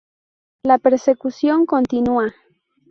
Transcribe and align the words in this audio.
La 0.63 0.79
persecución 0.79 1.67
continúa. 1.67 2.33